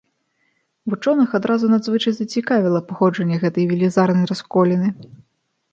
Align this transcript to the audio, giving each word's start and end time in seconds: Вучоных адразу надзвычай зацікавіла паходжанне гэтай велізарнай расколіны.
Вучоных 0.93 1.29
адразу 1.39 1.65
надзвычай 1.75 2.13
зацікавіла 2.21 2.79
паходжанне 2.89 3.35
гэтай 3.45 3.65
велізарнай 3.75 4.25
расколіны. 4.35 4.87